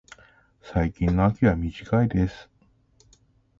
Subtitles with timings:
[0.63, 2.49] 最近の秋は短いです。